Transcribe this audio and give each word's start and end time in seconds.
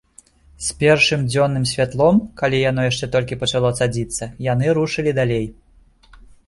З 0.67 0.77
першым 0.79 1.25
дзённым 1.31 1.65
святлом, 1.73 2.15
калі 2.43 2.63
яно 2.69 2.89
яшчэ 2.91 3.11
толькі 3.17 3.39
пачало 3.45 3.69
цадзіцца, 3.83 4.33
яны 4.53 4.65
рушылі 4.81 5.11
далей. 5.21 5.45